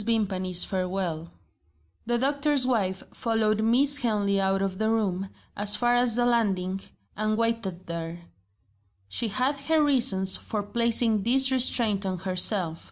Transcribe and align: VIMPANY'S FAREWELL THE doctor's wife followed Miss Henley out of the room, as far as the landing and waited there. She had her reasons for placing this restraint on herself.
VIMPANY'S 0.03 0.63
FAREWELL 0.63 1.29
THE 2.07 2.17
doctor's 2.17 2.65
wife 2.65 3.03
followed 3.13 3.61
Miss 3.63 3.97
Henley 3.97 4.41
out 4.41 4.63
of 4.63 4.79
the 4.79 4.89
room, 4.89 5.29
as 5.55 5.75
far 5.75 5.93
as 5.95 6.15
the 6.15 6.25
landing 6.25 6.81
and 7.15 7.37
waited 7.37 7.85
there. 7.85 8.23
She 9.07 9.27
had 9.27 9.59
her 9.59 9.83
reasons 9.83 10.35
for 10.35 10.63
placing 10.63 11.21
this 11.21 11.51
restraint 11.51 12.03
on 12.03 12.17
herself. 12.17 12.79